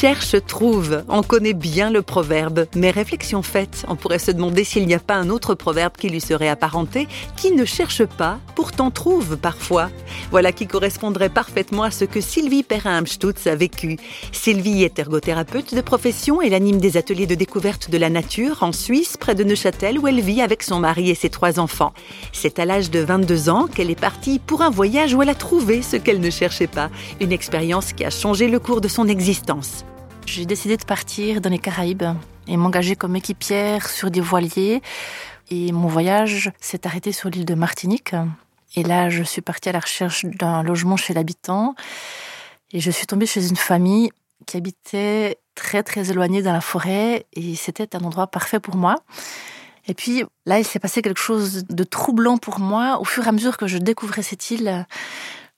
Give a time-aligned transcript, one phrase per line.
[0.00, 1.02] cherche trouve.
[1.10, 4.98] On connaît bien le proverbe, mais réflexion faite, on pourrait se demander s'il n'y a
[4.98, 7.06] pas un autre proverbe qui lui serait apparenté,
[7.36, 9.90] qui ne cherche pas, pourtant trouve parfois.
[10.30, 13.98] Voilà qui correspondrait parfaitement à ce que Sylvie Perrin-Amstutz a vécu.
[14.32, 18.72] Sylvie est ergothérapeute de profession et anime des ateliers de découverte de la nature en
[18.72, 21.92] Suisse, près de Neuchâtel, où elle vit avec son mari et ses trois enfants.
[22.32, 25.34] C'est à l'âge de 22 ans qu'elle est partie pour un voyage où elle a
[25.34, 26.88] trouvé ce qu'elle ne cherchait pas,
[27.20, 29.84] une expérience qui a changé le cours de son existence.
[30.26, 32.04] J'ai décidé de partir dans les Caraïbes
[32.46, 34.82] et m'engager comme équipière sur des voiliers.
[35.50, 38.14] Et mon voyage s'est arrêté sur l'île de Martinique.
[38.76, 41.74] Et là, je suis partie à la recherche d'un logement chez l'habitant.
[42.72, 44.10] Et je suis tombée chez une famille
[44.46, 47.26] qui habitait très très éloignée dans la forêt.
[47.32, 48.96] Et c'était un endroit parfait pour moi.
[49.86, 53.00] Et puis là, il s'est passé quelque chose de troublant pour moi.
[53.00, 54.86] Au fur et à mesure que je découvrais cette île,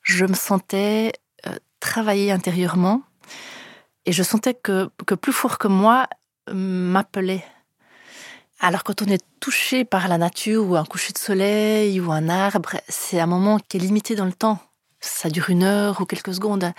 [0.03, 1.13] je me sentais
[1.47, 3.03] euh, travailler intérieurement.
[4.07, 6.09] Et je sentais que, que plus fort que moi
[6.51, 7.45] m'appelait.
[8.61, 12.29] Alors quand on est touché par la nature ou un coucher de soleil ou un
[12.29, 14.59] arbre, c'est un moment qui est limité dans le temps.
[15.01, 16.73] Ça dure une heure ou quelques secondes.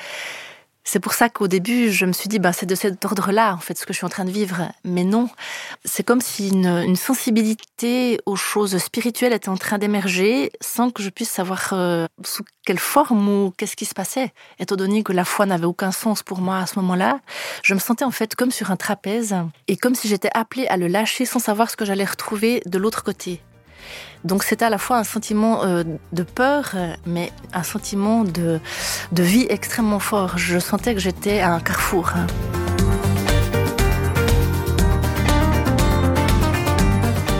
[0.86, 3.58] C'est pour ça qu'au début, je me suis dit, bah, c'est de cet ordre-là, en
[3.58, 4.70] fait, ce que je suis en train de vivre.
[4.84, 5.30] Mais non,
[5.86, 11.09] c'est comme si une, sensibilité aux choses spirituelles était en train d'émerger sans que je
[11.09, 14.31] puisse savoir euh, sous quelle forme ou qu'est-ce qui se passait.
[14.59, 17.20] Étant donné que la foi n'avait aucun sens pour moi à ce moment-là,
[17.64, 19.36] je me sentais en fait comme sur un trapèze
[19.68, 22.78] et comme si j'étais appelée à le lâcher sans savoir ce que j'allais retrouver de
[22.78, 23.42] l'autre côté.
[24.23, 28.59] Donc c'était à la fois un sentiment euh, de peur, mais un sentiment de,
[29.12, 30.38] de vie extrêmement fort.
[30.38, 32.14] Je sentais que j'étais à un carrefour.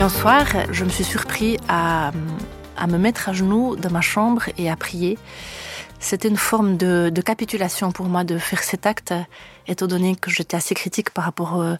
[0.04, 2.12] un soir, je me suis surpris à,
[2.76, 5.16] à, me mettre à genoux dans ma chambre et à prier.
[5.98, 9.14] C'était une forme de, capitulation pour moi de faire cet acte,
[9.66, 11.76] étant donné que j'étais assez critique par rapport euh,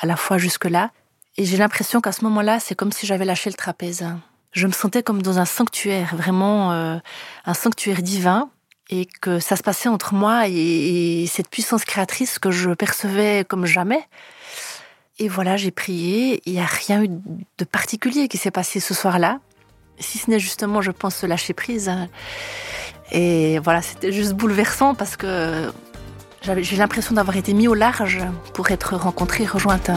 [0.00, 0.90] à la foi jusque-là.
[1.38, 4.04] Et j'ai l'impression qu'à ce moment-là, c'est comme si j'avais lâché le trapèze
[4.52, 6.96] je me sentais comme dans un sanctuaire, vraiment euh,
[7.44, 8.50] un sanctuaire divin,
[8.90, 13.66] et que ça se passait entre moi et, cette puissance créatrice que je percevais comme
[13.66, 14.02] jamais.
[15.18, 18.94] Et voilà, j'ai prié, il n'y a rien eu de particulier qui s'est passé ce
[18.94, 19.40] soir-là,
[19.98, 21.92] si ce n'est justement, je pense, lâcher prise.
[23.12, 25.70] Et voilà, c'était juste bouleversant parce que
[26.42, 28.20] j'ai l'impression d'avoir été mis au large
[28.54, 29.90] pour être rencontrée, rejointe.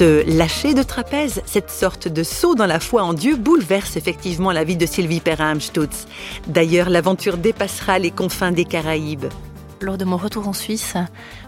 [0.00, 4.50] Ce lâcher de trapèze, cette sorte de saut dans la foi en Dieu, bouleverse effectivement
[4.50, 6.06] la vie de Sylvie Perrin-Amstutz.
[6.46, 9.26] D'ailleurs, l'aventure dépassera les confins des Caraïbes.
[9.82, 10.94] Lors de mon retour en Suisse,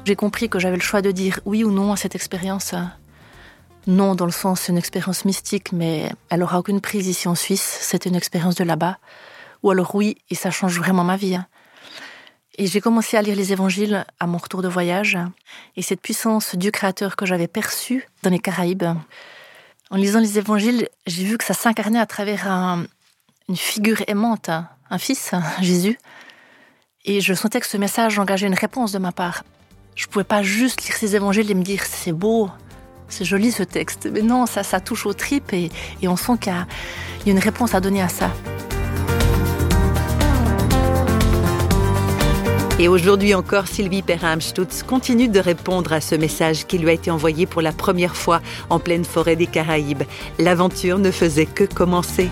[0.05, 2.75] j'ai compris que j'avais le choix de dire oui ou non à cette expérience.
[3.87, 7.79] Non, dans le sens, une expérience mystique, mais elle aura aucune prise ici en Suisse.
[7.81, 8.99] C'est une expérience de là-bas.
[9.63, 11.39] Ou alors oui, et ça change vraiment ma vie.
[12.59, 15.19] Et j'ai commencé à lire les évangiles à mon retour de voyage.
[15.77, 18.85] Et cette puissance du Créateur que j'avais perçue dans les Caraïbes,
[19.91, 22.47] en lisant les évangiles, j'ai vu que ça s'incarnait à travers
[23.49, 24.51] une figure aimante,
[24.91, 25.99] un fils, Jésus.
[27.05, 29.45] Et je sentais que ce message engageait une réponse de ma part.
[29.95, 32.51] Je pouvais pas juste lire ces évangiles et me dire c'est beau,
[33.09, 34.09] c'est joli ce texte.
[34.11, 35.71] Mais non, ça, ça touche aux tripes et,
[36.01, 38.31] et on sent qu'il y a une réponse à donner à ça.
[42.83, 47.13] Et aujourd'hui encore, Sylvie Perrin-Amstutz continue de répondre à ce message qui lui a été
[47.13, 50.03] envoyé pour la première fois en pleine forêt des Caraïbes.
[50.41, 52.29] L'aventure ne faisait que commencer.